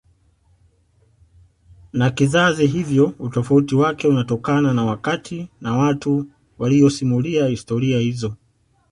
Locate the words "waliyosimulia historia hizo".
6.59-8.35